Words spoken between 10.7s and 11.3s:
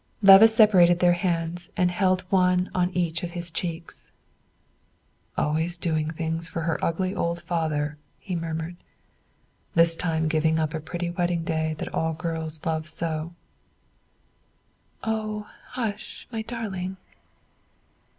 a pretty